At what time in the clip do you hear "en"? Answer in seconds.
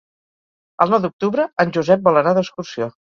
1.65-1.73